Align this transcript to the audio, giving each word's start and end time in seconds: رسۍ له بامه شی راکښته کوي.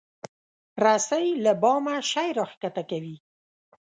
رسۍ 0.83 1.25
له 1.43 1.51
بامه 1.61 1.95
شی 2.11 2.29
راکښته 2.39 2.83
کوي. 2.89 3.15